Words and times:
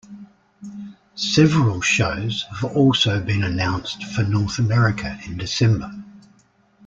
Several 1.13 1.79
shows 1.81 2.47
have 2.49 2.75
also 2.75 3.21
been 3.23 3.43
announced 3.43 4.03
for 4.05 4.23
North 4.23 4.57
America 4.57 5.19
in 5.27 5.37
December. 5.37 5.91